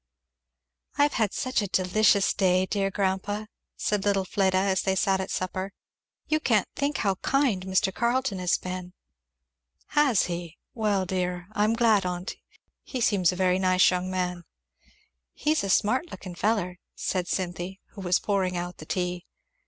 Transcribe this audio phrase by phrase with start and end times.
[0.97, 3.45] "I've had such a delicious day, dear grandpa,"
[3.77, 5.73] said little Fleda as they sat at supper;
[6.27, 7.93] "you can't think how kind Mr.
[7.93, 8.93] Carleton has been."
[9.89, 10.57] "Has he?
[10.73, 12.35] Well dear I'm glad on't,
[12.81, 14.43] he seems a very nice young man."
[15.33, 19.27] "He's a smart lookin' feller," said Cynthy, who was pouring out the tea.